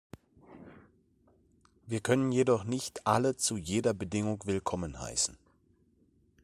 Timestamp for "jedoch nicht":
2.31-3.05